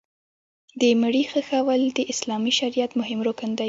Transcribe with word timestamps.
د 0.79 0.81
مړي 1.01 1.23
ښخول 1.31 1.81
د 1.97 1.99
اسلامي 2.13 2.51
شریعت 2.59 2.91
مهم 2.99 3.19
رکن 3.27 3.49
دی. 3.51 3.59